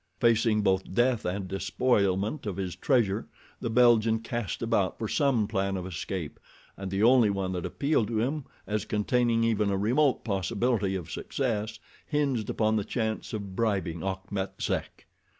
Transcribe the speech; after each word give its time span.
Facing 0.19 0.63
both 0.63 0.95
death 0.95 1.25
and 1.25 1.47
despoilment 1.47 2.47
of 2.47 2.57
his 2.57 2.75
treasure, 2.75 3.27
the 3.59 3.69
Belgian 3.69 4.17
cast 4.21 4.63
about 4.63 4.97
for 4.97 5.07
some 5.07 5.47
plan 5.47 5.77
of 5.77 5.85
escape, 5.85 6.39
and 6.75 6.89
the 6.89 7.03
only 7.03 7.29
one 7.29 7.51
that 7.51 7.67
appealed 7.67 8.07
to 8.07 8.19
him 8.19 8.45
as 8.65 8.83
containing 8.83 9.43
even 9.43 9.69
a 9.69 9.77
remote 9.77 10.23
possibility 10.25 10.95
of 10.95 11.11
success 11.11 11.77
hinged 12.07 12.49
upon 12.49 12.77
the 12.77 12.83
chance 12.83 13.31
of 13.31 13.55
bribing 13.55 14.01
Achmet 14.01 14.59
Zek. 14.59 15.05